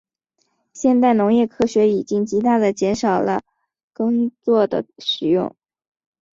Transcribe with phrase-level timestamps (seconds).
[0.73, 3.43] 现代农业科学已经极大地减少了
[3.93, 5.55] 耕作的使用。